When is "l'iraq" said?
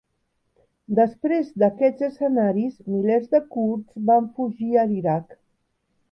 4.93-5.37